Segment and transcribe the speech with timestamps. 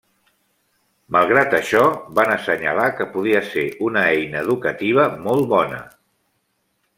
[1.17, 1.83] Malgrat això,
[2.19, 5.85] van assenyalar que podia ser una eina educativa molt bona.